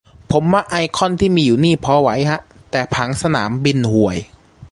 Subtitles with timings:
[0.31, 2.39] ผมว่าไอคอนที่มีอยู่นี่พอไหวฮะ
[2.71, 4.17] แต่ผังสนามบินห่วย